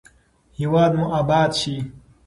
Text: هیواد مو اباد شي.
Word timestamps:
هیواد 0.57 0.91
مو 0.97 1.05
اباد 1.19 1.51
شي. 1.59 1.75